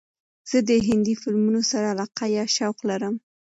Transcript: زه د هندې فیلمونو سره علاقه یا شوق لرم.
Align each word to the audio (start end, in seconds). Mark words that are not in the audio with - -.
زه 0.49 0.57
د 0.67 0.69
هندې 0.87 1.13
فیلمونو 1.21 1.61
سره 1.71 1.85
علاقه 1.93 2.25
یا 2.37 2.45
شوق 2.57 2.77
لرم. 2.89 3.15